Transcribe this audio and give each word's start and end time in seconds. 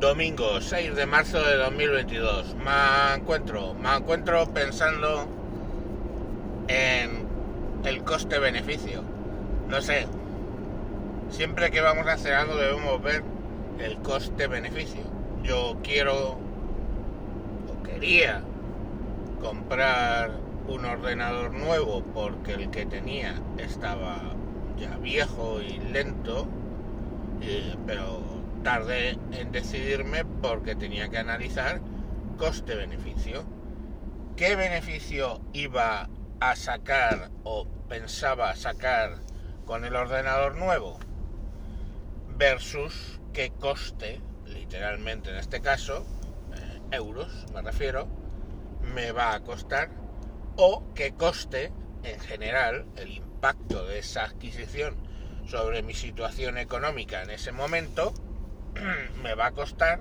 Domingo 0.00 0.60
6 0.60 0.94
de 0.94 1.06
marzo 1.06 1.42
de 1.42 1.56
2022. 1.56 2.54
Me 2.56 3.14
encuentro, 3.14 3.72
me 3.72 3.96
encuentro 3.96 4.46
pensando 4.52 5.26
en 6.68 7.26
el 7.82 8.04
coste-beneficio. 8.04 9.02
No 9.70 9.80
sé. 9.80 10.06
Siempre 11.30 11.70
que 11.70 11.80
vamos 11.80 12.06
a 12.08 12.12
hacer 12.12 12.34
algo 12.34 12.56
debemos 12.56 13.02
ver 13.02 13.24
el 13.78 13.96
coste-beneficio. 13.98 15.00
Yo 15.42 15.78
quiero 15.82 16.32
o 16.34 17.82
quería 17.82 18.42
comprar 19.40 20.30
un 20.68 20.84
ordenador 20.84 21.54
nuevo 21.54 22.02
porque 22.12 22.52
el 22.52 22.68
que 22.68 22.84
tenía 22.84 23.40
estaba 23.56 24.18
ya 24.78 24.94
viejo 24.98 25.62
y 25.62 25.78
lento, 25.78 26.46
pero 27.86 28.35
tardé 28.62 29.18
en 29.32 29.52
decidirme 29.52 30.24
porque 30.24 30.74
tenía 30.74 31.08
que 31.08 31.18
analizar 31.18 31.80
coste-beneficio. 32.36 33.44
¿Qué 34.36 34.56
beneficio 34.56 35.40
iba 35.52 36.08
a 36.40 36.56
sacar 36.56 37.30
o 37.44 37.66
pensaba 37.88 38.54
sacar 38.54 39.22
con 39.64 39.84
el 39.84 39.96
ordenador 39.96 40.56
nuevo? 40.56 40.98
Versus 42.36 43.20
qué 43.32 43.50
coste, 43.58 44.20
literalmente 44.46 45.30
en 45.30 45.36
este 45.36 45.60
caso, 45.60 46.04
eh, 46.54 46.80
euros 46.96 47.46
me 47.54 47.62
refiero, 47.62 48.06
me 48.82 49.12
va 49.12 49.34
a 49.34 49.40
costar 49.40 49.90
o 50.56 50.82
qué 50.94 51.12
coste 51.12 51.72
en 52.02 52.18
general 52.20 52.86
el 52.96 53.12
impacto 53.12 53.86
de 53.86 53.98
esa 53.98 54.24
adquisición 54.24 54.96
sobre 55.46 55.82
mi 55.82 55.94
situación 55.94 56.58
económica 56.58 57.22
en 57.22 57.30
ese 57.30 57.52
momento 57.52 58.12
me 59.22 59.34
va 59.34 59.46
a 59.46 59.52
costar 59.52 60.00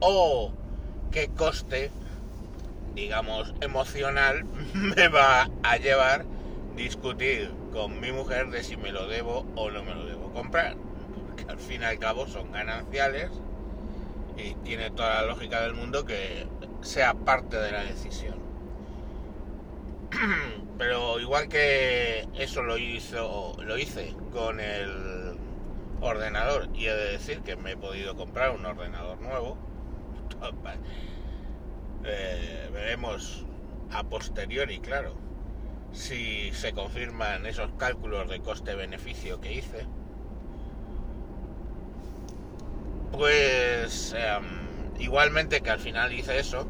o 0.00 0.52
qué 1.10 1.28
coste, 1.28 1.90
digamos, 2.94 3.54
emocional 3.60 4.44
me 4.74 5.08
va 5.08 5.48
a 5.62 5.76
llevar 5.76 6.24
discutir 6.76 7.50
con 7.72 8.00
mi 8.00 8.12
mujer 8.12 8.50
de 8.50 8.62
si 8.62 8.76
me 8.76 8.92
lo 8.92 9.08
debo 9.08 9.46
o 9.56 9.70
no 9.70 9.82
me 9.82 9.94
lo 9.94 10.06
debo 10.06 10.32
comprar. 10.32 10.76
Porque 11.26 11.44
al 11.50 11.58
fin 11.58 11.82
y 11.82 11.84
al 11.84 11.98
cabo 11.98 12.26
son 12.26 12.52
gananciales 12.52 13.30
y 14.36 14.54
tiene 14.56 14.90
toda 14.90 15.22
la 15.22 15.26
lógica 15.28 15.62
del 15.62 15.74
mundo 15.74 16.04
que 16.04 16.46
sea 16.82 17.14
parte 17.14 17.56
de 17.56 17.72
la 17.72 17.82
decisión. 17.82 18.36
Pero 20.78 21.18
igual 21.20 21.48
que 21.48 22.28
eso 22.34 22.62
lo 22.62 22.76
hizo, 22.76 23.56
lo 23.62 23.78
hice 23.78 24.14
con 24.30 24.60
el 24.60 25.25
ordenador 26.00 26.68
y 26.74 26.86
he 26.86 26.94
de 26.94 27.12
decir 27.12 27.40
que 27.40 27.56
me 27.56 27.72
he 27.72 27.76
podido 27.76 28.16
comprar 28.16 28.50
un 28.50 28.64
ordenador 28.64 29.20
nuevo. 29.20 29.56
Eh, 32.04 32.70
veremos 32.72 33.44
a 33.90 34.04
posteriori, 34.04 34.78
claro, 34.78 35.14
si 35.92 36.52
se 36.52 36.72
confirman 36.72 37.46
esos 37.46 37.70
cálculos 37.78 38.28
de 38.28 38.40
coste-beneficio 38.40 39.40
que 39.40 39.54
hice. 39.54 39.86
Pues 43.12 44.14
em, 44.16 45.00
igualmente 45.00 45.62
que 45.62 45.70
al 45.70 45.78
final 45.78 46.12
hice 46.12 46.38
eso, 46.38 46.66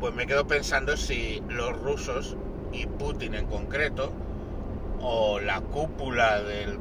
pues 0.00 0.14
me 0.14 0.26
quedo 0.26 0.46
pensando 0.46 0.96
si 0.96 1.42
los 1.48 1.78
rusos 1.80 2.36
y 2.72 2.86
Putin 2.86 3.34
en 3.34 3.46
concreto, 3.46 4.12
o 5.00 5.38
la 5.38 5.60
cúpula 5.60 6.42
del 6.42 6.78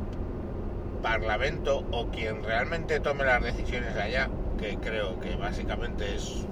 Parlamento 1.04 1.86
o 1.92 2.08
quien 2.08 2.42
realmente 2.44 3.02
tome 3.02 3.26
las 3.26 3.44
decisiones 3.44 3.96
allá, 3.98 4.30
que 4.58 4.78
creo 4.78 5.20
que 5.20 5.36
básicamente 5.36 6.16
es 6.16 6.46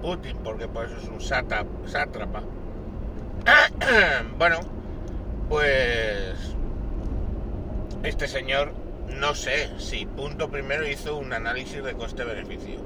Putin, 0.00 0.38
porque 0.42 0.66
por 0.66 0.86
eso 0.86 0.96
es 0.96 1.08
un 1.08 1.20
sátrapa. 1.20 2.42
bueno, 4.38 4.60
pues 5.50 6.56
este 8.02 8.26
señor, 8.26 8.72
no 9.08 9.34
sé 9.34 9.68
si 9.78 10.06
punto 10.06 10.50
primero 10.50 10.88
hizo 10.88 11.18
un 11.18 11.34
análisis 11.34 11.84
de 11.84 11.92
coste-beneficio 11.92 12.80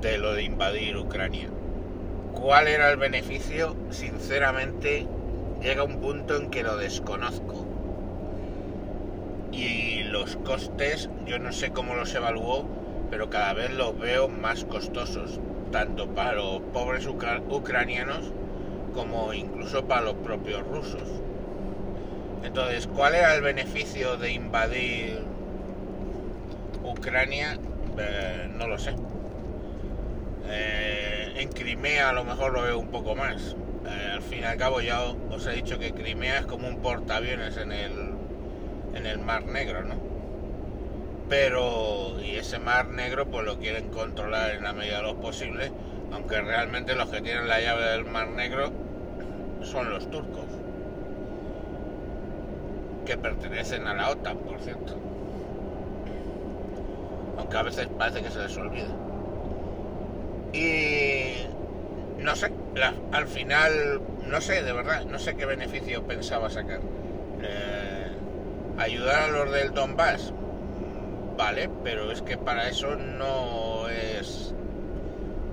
de 0.00 0.16
lo 0.16 0.32
de 0.32 0.44
invadir 0.44 0.96
Ucrania. 0.96 1.50
¿Cuál 2.32 2.68
era 2.68 2.90
el 2.90 2.96
beneficio? 2.96 3.76
Sinceramente, 3.90 5.06
llega 5.60 5.82
un 5.82 6.00
punto 6.00 6.36
en 6.36 6.48
que 6.48 6.62
lo 6.62 6.78
desconozco 6.78 7.68
y 9.58 9.97
los 10.08 10.36
costes 10.36 11.10
yo 11.26 11.38
no 11.38 11.52
sé 11.52 11.70
cómo 11.70 11.94
los 11.94 12.14
evaluó, 12.14 12.66
pero 13.10 13.30
cada 13.30 13.54
vez 13.54 13.70
los 13.70 13.98
veo 13.98 14.28
más 14.28 14.64
costosos, 14.64 15.40
tanto 15.70 16.08
para 16.14 16.34
los 16.34 16.60
pobres 16.72 17.06
ucranianos 17.06 18.32
como 18.92 19.32
incluso 19.34 19.86
para 19.86 20.02
los 20.02 20.14
propios 20.14 20.66
rusos. 20.66 21.22
Entonces, 22.42 22.86
¿cuál 22.86 23.14
era 23.14 23.34
el 23.34 23.42
beneficio 23.42 24.16
de 24.16 24.32
invadir 24.32 25.20
Ucrania? 26.82 27.58
Eh, 27.98 28.48
no 28.56 28.68
lo 28.68 28.78
sé. 28.78 28.94
Eh, 30.46 31.32
en 31.36 31.48
Crimea 31.50 32.10
a 32.10 32.12
lo 32.12 32.24
mejor 32.24 32.52
lo 32.52 32.62
veo 32.62 32.78
un 32.78 32.88
poco 32.88 33.14
más. 33.14 33.56
Eh, 33.86 34.10
al 34.14 34.22
fin 34.22 34.40
y 34.40 34.44
al 34.44 34.56
cabo 34.56 34.80
ya 34.80 35.02
os 35.02 35.46
he 35.46 35.52
dicho 35.52 35.78
que 35.78 35.92
Crimea 35.92 36.38
es 36.38 36.46
como 36.46 36.68
un 36.68 36.80
portaaviones 36.80 37.56
en 37.56 37.72
el 37.72 38.07
en 38.94 39.06
el 39.06 39.18
Mar 39.18 39.46
Negro, 39.46 39.84
¿no? 39.84 39.94
Pero, 41.28 42.20
y 42.22 42.36
ese 42.36 42.58
Mar 42.58 42.88
Negro 42.88 43.26
pues 43.26 43.44
lo 43.44 43.58
quieren 43.58 43.90
controlar 43.90 44.52
en 44.52 44.64
la 44.64 44.72
medida 44.72 44.98
de 44.98 45.02
lo 45.02 45.20
posible, 45.20 45.70
aunque 46.12 46.40
realmente 46.40 46.94
los 46.94 47.10
que 47.10 47.20
tienen 47.20 47.48
la 47.48 47.60
llave 47.60 47.84
del 47.84 48.04
Mar 48.04 48.28
Negro 48.28 48.72
son 49.62 49.90
los 49.90 50.10
turcos, 50.10 50.46
que 53.04 53.18
pertenecen 53.18 53.86
a 53.86 53.94
la 53.94 54.10
OTAN, 54.10 54.38
por 54.38 54.60
cierto. 54.60 54.96
Aunque 57.38 57.56
a 57.56 57.62
veces 57.62 57.88
parece 57.98 58.22
que 58.22 58.30
se 58.30 58.40
les 58.40 58.56
olvida. 58.56 58.88
Y 60.52 61.46
no 62.22 62.34
sé, 62.34 62.50
al 63.12 63.26
final, 63.26 64.00
no 64.26 64.40
sé, 64.40 64.62
de 64.62 64.72
verdad, 64.72 65.04
no 65.04 65.18
sé 65.18 65.36
qué 65.36 65.46
beneficio 65.46 66.02
pensaba 66.04 66.50
sacar. 66.50 66.80
Eh, 67.42 68.07
ayudar 68.78 69.24
a 69.24 69.28
los 69.28 69.52
del 69.52 69.72
Donbass, 69.72 70.32
vale, 71.36 71.68
pero 71.82 72.10
es 72.10 72.22
que 72.22 72.38
para 72.38 72.68
eso 72.68 72.96
no 72.96 73.88
es 73.88 74.54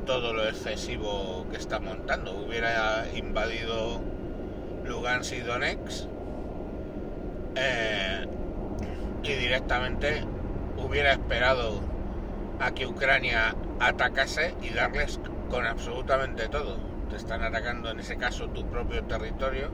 todo 0.05 0.33
lo 0.33 0.47
excesivo 0.47 1.45
que 1.49 1.57
está 1.57 1.79
montando. 1.79 2.33
Hubiera 2.33 3.05
invadido 3.15 4.01
Lugansk 4.85 5.33
y 5.33 5.39
Donetsk 5.39 6.07
eh, 7.55 8.25
y 9.23 9.33
directamente 9.33 10.23
hubiera 10.77 11.11
esperado 11.11 11.81
a 12.59 12.71
que 12.71 12.85
Ucrania 12.85 13.55
atacase 13.79 14.55
y 14.61 14.69
darles 14.69 15.19
con 15.49 15.65
absolutamente 15.65 16.47
todo. 16.47 16.77
Te 17.09 17.15
están 17.15 17.43
atacando 17.43 17.89
en 17.89 17.99
ese 17.99 18.17
caso 18.17 18.49
tu 18.49 18.65
propio 18.67 19.03
territorio 19.03 19.71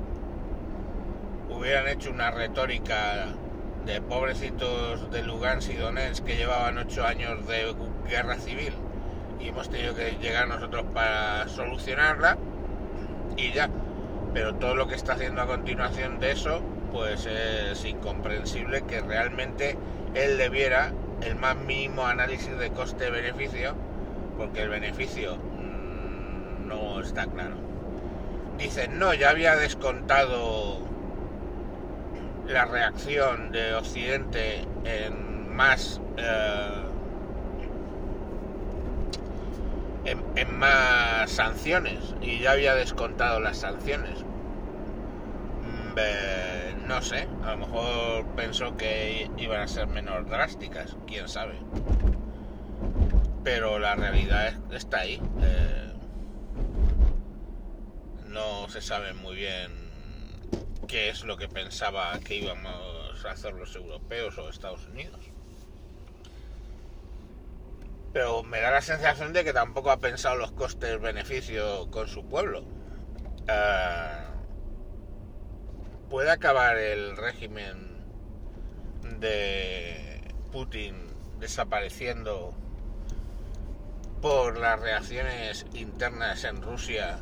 hubieran 1.62 1.88
hecho 1.88 2.10
una 2.10 2.32
retórica 2.32 3.28
de 3.86 4.02
pobrecitos 4.02 5.12
de 5.12 5.22
Lugansk 5.22 5.70
y 5.70 5.76
Donetsk 5.76 6.26
que 6.26 6.36
llevaban 6.36 6.80
ocho 6.80 7.06
años 7.06 7.46
de 7.46 7.76
guerra 8.10 8.38
civil 8.38 8.74
y 9.40 9.50
hemos 9.50 9.70
tenido 9.70 9.94
que 9.94 10.18
llegar 10.20 10.48
nosotros 10.48 10.86
para 10.92 11.48
solucionarla 11.50 12.40
y 13.38 13.52
ya. 13.52 13.70
Pero 14.34 14.56
todo 14.56 14.74
lo 14.76 14.88
que 14.88 14.96
está 14.96 15.14
haciendo 15.14 15.44
a 15.44 15.46
continuación 15.46 16.20
de 16.20 16.32
eso, 16.32 16.64
pues 16.92 17.28
es 17.28 17.86
incomprensible 17.86 18.82
que 18.84 19.02
realmente 19.02 19.78
él 20.16 20.40
debiera 20.40 20.92
el 21.22 21.36
más 21.36 21.56
mínimo 21.58 22.08
análisis 22.08 22.58
de 22.58 22.72
coste-beneficio, 22.72 23.76
porque 24.36 24.64
el 24.64 24.70
beneficio 24.70 25.36
mm, 25.36 26.68
no 26.68 27.02
está 27.02 27.28
claro. 27.28 27.56
Dicen, 28.58 28.98
no, 28.98 29.14
ya 29.14 29.30
había 29.30 29.56
descontado 29.56 30.90
la 32.52 32.66
reacción 32.66 33.52
de 33.52 33.74
Occidente 33.76 34.66
en 34.84 35.56
más 35.56 36.02
eh, 36.18 36.84
en, 40.06 40.58
más 40.58 41.30
sanciones 41.32 42.16
y 42.22 42.40
ya 42.40 42.52
había 42.52 42.76
descontado 42.76 43.40
las 43.40 43.58
sanciones. 43.58 44.20
Mm, 45.94 46.88
no 46.88 47.02
sé 47.02 47.28
a 47.44 47.52
lo 47.52 47.58
mejor 47.58 48.26
pensó 48.36 48.76
que 48.76 49.30
iban 49.38 49.62
a 49.62 49.68
ser 49.68 49.88
menos 49.88 50.28
drásticas 50.28 50.98
quién 51.08 51.30
sabe. 51.30 51.56
Pero 53.44 53.80
la 53.80 53.96
realidad 53.96 54.54
está 54.72 55.00
ahí 55.00 55.22
eh, 55.42 55.92
no 58.28 58.70
se 58.70 58.82
sabe 58.82 59.14
muy 59.14 59.36
bien 59.36 59.81
qué 60.88 61.10
es 61.10 61.24
lo 61.24 61.38
que 61.38 61.48
pensaba 61.48 62.20
que 62.20 62.36
íbamos 62.36 63.26
a 63.26 63.32
hacer 63.32 63.54
los 63.54 63.76
europeos 63.76 64.38
o 64.38 64.50
Estados 64.50 64.86
Unidos. 64.88 65.32
pero 68.14 68.44
me 68.44 68.60
da 68.60 68.72
la 68.72 68.82
sensación 68.82 69.34
de 69.34 69.44
que 69.44 69.54
tampoco 69.54 69.92
ha 69.92 69.98
pensado 69.98 70.36
los 70.36 70.52
costes-beneficios 70.52 71.88
con 71.88 72.08
su 72.08 72.26
pueblo. 72.26 72.64
Eh, 73.48 74.18
¿Puede 76.10 76.32
acabar 76.32 76.78
el 76.78 77.16
régimen 77.16 77.90
de 79.20 80.22
Putin 80.52 80.96
desapareciendo 81.40 82.54
por 84.22 84.58
las 84.58 84.80
reacciones 84.80 85.66
internas 85.74 86.44
en 86.44 86.62
Rusia 86.62 87.20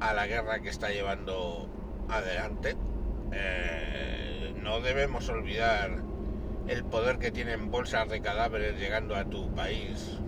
a 0.00 0.14
la 0.14 0.26
guerra 0.26 0.60
que 0.60 0.70
está 0.70 0.88
llevando 0.88 1.68
adelante? 2.12 2.76
Eh, 3.32 4.54
no 4.62 4.80
debemos 4.80 5.28
olvidar 5.28 5.90
el 6.68 6.84
poder 6.84 7.18
que 7.18 7.30
tienen 7.30 7.70
bolsas 7.70 8.08
de 8.08 8.20
cadáveres 8.20 8.78
llegando 8.78 9.16
a 9.16 9.24
tu 9.24 9.52
país, 9.54 10.18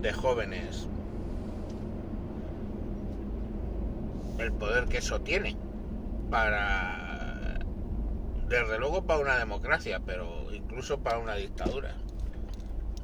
de 0.00 0.12
jóvenes, 0.12 0.88
el 4.38 4.52
poder 4.52 4.86
que 4.86 4.98
eso 4.98 5.20
tiene 5.20 5.56
para, 6.30 7.58
desde 8.48 8.78
luego 8.78 9.04
para 9.04 9.20
una 9.20 9.38
democracia, 9.38 10.00
pero 10.04 10.52
incluso 10.52 11.00
para 11.00 11.18
una 11.18 11.34
dictadura. 11.34 11.94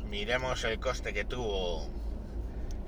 Miremos 0.09 0.65
el 0.65 0.81
coste 0.81 1.13
que 1.13 1.25
tuvo 1.25 1.89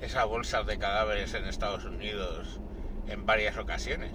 esas 0.01 0.27
bolsas 0.27 0.67
de 0.67 0.79
cadáveres 0.79 1.35
en 1.35 1.45
Estados 1.45 1.85
Unidos 1.85 2.61
en 3.09 3.27
varias 3.27 3.57
ocasiones. 3.57 4.13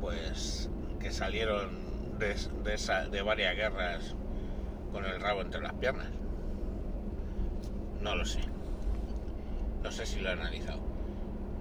Pues 0.00 0.70
que 1.00 1.10
salieron 1.10 2.18
de, 2.18 2.34
de 3.10 3.22
varias 3.22 3.56
guerras 3.56 4.14
con 4.92 5.04
el 5.04 5.20
rabo 5.20 5.42
entre 5.42 5.60
las 5.60 5.74
piernas. 5.74 6.08
No 8.00 8.14
lo 8.14 8.24
sé. 8.24 8.40
No 9.82 9.90
sé 9.92 10.06
si 10.06 10.20
lo 10.20 10.30
he 10.30 10.32
analizado. 10.32 10.80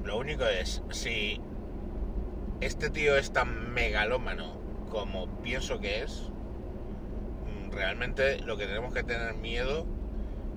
Lo 0.04 0.18
único 0.18 0.46
es, 0.46 0.82
si 0.90 1.42
este 2.62 2.90
tío 2.90 3.18
es 3.18 3.32
tan 3.32 3.74
megalómano 3.74 4.58
como 4.90 5.28
pienso 5.42 5.80
que 5.80 6.04
es, 6.04 6.30
realmente 7.72 8.40
lo 8.40 8.58
que 8.58 8.66
tenemos 8.66 8.94
que 8.94 9.04
tener 9.04 9.36
miedo 9.36 9.86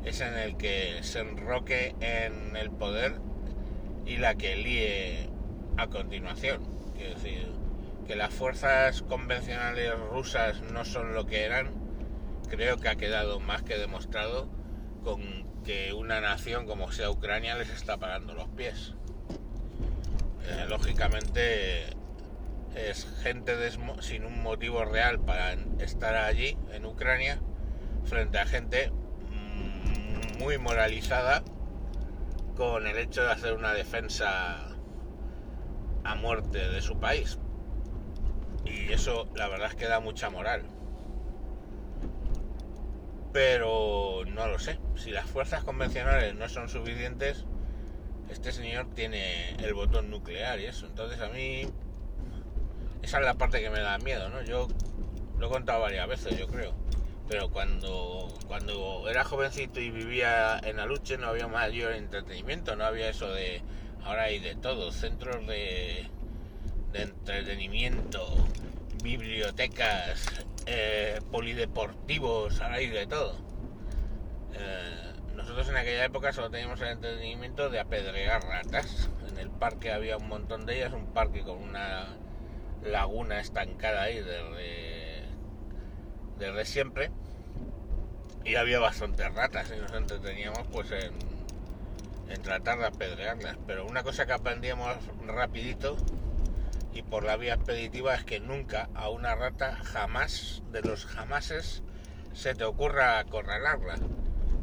es 0.04 0.20
en 0.20 0.34
el 0.34 0.56
que 0.56 1.02
se 1.02 1.20
enroque 1.20 1.94
en 2.00 2.56
el 2.56 2.70
poder 2.70 3.20
y 4.10 4.16
la 4.16 4.34
que 4.34 4.56
líe 4.56 5.28
a 5.76 5.86
continuación. 5.86 6.60
Quiero 6.96 7.14
decir, 7.14 7.46
que 8.08 8.16
las 8.16 8.34
fuerzas 8.34 9.02
convencionales 9.02 9.92
rusas 10.10 10.62
no 10.62 10.84
son 10.84 11.14
lo 11.14 11.26
que 11.26 11.44
eran, 11.44 11.70
creo 12.48 12.78
que 12.78 12.88
ha 12.88 12.96
quedado 12.96 13.38
más 13.38 13.62
que 13.62 13.78
demostrado 13.78 14.48
con 15.04 15.22
que 15.62 15.92
una 15.92 16.20
nación 16.20 16.66
como 16.66 16.90
sea 16.90 17.08
Ucrania 17.08 17.54
les 17.54 17.70
está 17.70 17.98
parando 17.98 18.34
los 18.34 18.48
pies. 18.48 18.94
Eh, 20.44 20.66
lógicamente 20.68 21.84
es 22.74 23.06
gente 23.22 23.54
sin 24.00 24.24
un 24.24 24.42
motivo 24.42 24.84
real 24.84 25.20
para 25.20 25.52
estar 25.78 26.16
allí 26.16 26.58
en 26.72 26.84
Ucrania 26.84 27.40
frente 28.06 28.38
a 28.40 28.46
gente 28.46 28.90
mm, 28.90 30.38
muy 30.42 30.58
moralizada 30.58 31.44
con 32.56 32.86
el 32.86 32.98
hecho 32.98 33.22
de 33.22 33.32
hacer 33.32 33.54
una 33.54 33.72
defensa 33.72 34.68
a 36.04 36.14
muerte 36.14 36.68
de 36.68 36.82
su 36.82 36.98
país. 36.98 37.38
Y 38.64 38.92
eso 38.92 39.28
la 39.34 39.48
verdad 39.48 39.68
es 39.68 39.74
que 39.74 39.86
da 39.86 40.00
mucha 40.00 40.30
moral. 40.30 40.62
Pero 43.32 44.24
no 44.26 44.46
lo 44.48 44.58
sé. 44.58 44.78
Si 44.96 45.10
las 45.10 45.26
fuerzas 45.26 45.64
convencionales 45.64 46.34
no 46.34 46.48
son 46.48 46.68
suficientes, 46.68 47.44
este 48.28 48.52
señor 48.52 48.88
tiene 48.94 49.54
el 49.56 49.74
botón 49.74 50.10
nuclear 50.10 50.58
y 50.60 50.66
eso. 50.66 50.86
Entonces 50.86 51.20
a 51.20 51.28
mí 51.28 51.66
esa 53.02 53.18
es 53.18 53.24
la 53.24 53.34
parte 53.34 53.60
que 53.60 53.70
me 53.70 53.80
da 53.80 53.98
miedo, 53.98 54.28
¿no? 54.28 54.42
Yo 54.42 54.68
lo 55.38 55.46
he 55.46 55.50
contado 55.50 55.80
varias 55.80 56.06
veces, 56.06 56.38
yo 56.38 56.46
creo. 56.46 56.74
Pero 57.30 57.48
cuando, 57.48 58.28
cuando 58.48 59.08
era 59.08 59.22
jovencito 59.22 59.78
y 59.78 59.90
vivía 59.90 60.58
en 60.64 60.80
Aluche 60.80 61.16
no 61.16 61.28
había 61.28 61.46
mayor 61.46 61.92
entretenimiento, 61.92 62.74
no 62.74 62.84
había 62.84 63.08
eso 63.08 63.32
de... 63.32 63.62
Ahora 64.02 64.24
hay 64.24 64.40
de 64.40 64.56
todo, 64.56 64.90
centros 64.90 65.46
de, 65.46 66.08
de 66.90 67.02
entretenimiento, 67.02 68.34
bibliotecas, 69.04 70.44
eh, 70.66 71.20
polideportivos, 71.30 72.60
ahora 72.60 72.76
hay 72.76 72.88
de 72.88 73.06
todo. 73.06 73.36
Eh, 74.54 75.12
nosotros 75.36 75.68
en 75.68 75.76
aquella 75.76 76.06
época 76.06 76.32
solo 76.32 76.50
teníamos 76.50 76.80
el 76.80 76.88
entretenimiento 76.88 77.70
de 77.70 77.78
apedrear 77.78 78.42
ratas. 78.42 79.08
En 79.30 79.38
el 79.38 79.50
parque 79.50 79.92
había 79.92 80.16
un 80.16 80.26
montón 80.26 80.66
de 80.66 80.78
ellas, 80.78 80.92
un 80.92 81.06
parque 81.12 81.42
con 81.42 81.58
una 81.58 82.08
laguna 82.82 83.38
estancada 83.38 84.02
ahí 84.02 84.16
desde, 84.16 84.89
desde 86.40 86.64
siempre. 86.64 87.10
Y 88.44 88.56
había 88.56 88.80
bastantes 88.80 89.32
ratas 89.34 89.70
y 89.76 89.78
nos 89.78 89.92
entreteníamos 89.92 90.66
pues 90.72 90.90
en, 90.90 91.12
en 92.30 92.42
tratar 92.42 92.78
de 92.78 92.86
apedrearlas. 92.86 93.56
Pero 93.66 93.86
una 93.86 94.02
cosa 94.02 94.26
que 94.26 94.32
aprendíamos 94.32 94.96
rapidito 95.26 95.96
y 96.92 97.02
por 97.02 97.22
la 97.22 97.36
vía 97.36 97.54
expeditiva 97.54 98.14
es 98.14 98.24
que 98.24 98.40
nunca 98.40 98.88
a 98.94 99.10
una 99.10 99.34
rata 99.34 99.76
jamás 99.76 100.62
de 100.72 100.82
los 100.82 101.06
jamases 101.06 101.82
se 102.32 102.54
te 102.54 102.64
ocurra 102.64 103.18
acorralarla 103.18 103.96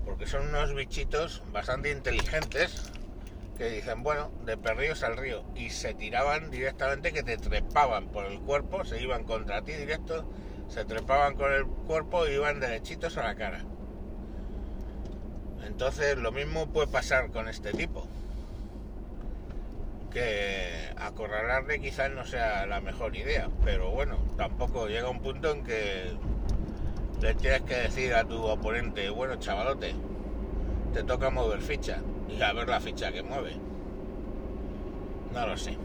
porque 0.06 0.26
son 0.26 0.48
unos 0.48 0.74
bichitos 0.74 1.44
bastante 1.52 1.92
inteligentes 1.92 2.92
que 3.58 3.70
dicen 3.70 4.04
bueno 4.04 4.32
de 4.46 4.58
perrillos 4.58 5.04
al 5.04 5.18
río 5.18 5.44
y 5.56 5.70
se 5.70 5.94
tiraban 5.94 6.52
directamente 6.52 7.14
que 7.14 7.24
te 7.24 7.38
trepaban 7.38 8.08
por 8.08 8.26
el 8.26 8.40
cuerpo 8.40 8.84
se 8.84 9.02
iban 9.02 9.24
contra 9.24 9.62
ti 9.62 9.74
directo 9.74 10.30
se 10.68 10.86
trepaban 10.86 11.36
con 11.36 11.52
el 11.54 11.66
cuerpo 11.66 12.28
y 12.28 12.34
iban 12.34 12.60
derechitos 12.60 13.18
a 13.18 13.24
la 13.24 13.36
cara 13.36 13.64
entonces 15.66 16.18
lo 16.18 16.32
mismo 16.32 16.68
puede 16.68 16.88
pasar 16.88 17.30
con 17.32 17.48
este 17.48 17.72
tipo 17.72 18.08
que 20.12 20.94
acorralarle 20.98 21.80
quizás 21.80 22.12
no 22.12 22.26
sea 22.26 22.66
la 22.66 22.82
mejor 22.82 23.16
idea, 23.16 23.50
pero 23.64 23.92
bueno, 23.92 24.18
tampoco 24.38 24.88
llega 24.88 25.10
un 25.10 25.22
punto 25.22 25.52
en 25.52 25.64
que 25.64 26.12
le 27.22 27.36
tienes 27.36 27.62
que 27.62 27.76
decir 27.76 28.14
a 28.14 28.24
tu 28.24 28.44
oponente, 28.44 29.10
bueno 29.10 29.36
chavalote, 29.36 29.94
te 30.94 31.04
toca 31.04 31.30
mover 31.30 31.62
ficha 31.62 32.00
y 32.30 32.42
a 32.42 32.54
ver 32.54 32.68
la 32.68 32.80
ficha 32.80 33.12
que 33.12 33.24
mueve. 33.24 33.58
No 35.34 35.46
lo 35.48 35.58
sé. 35.58 35.78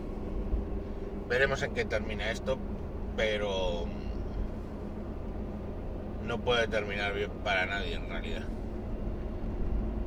Veremos 1.29 1.63
en 1.63 1.75
qué 1.75 1.85
termina 1.85 2.31
esto, 2.31 2.59
pero 3.17 3.87
no 6.25 6.39
puede 6.39 6.69
terminar 6.69 7.15
bien 7.15 7.31
para 7.45 7.67
nadie 7.67 7.95
en 7.95 8.09
realidad. 8.09 8.43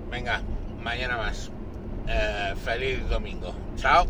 Venga, 0.09 0.41
mañana 0.83 1.17
más. 1.17 1.51
Eh, 2.07 2.53
feliz 2.63 3.07
domingo. 3.09 3.53
Chao. 3.75 4.05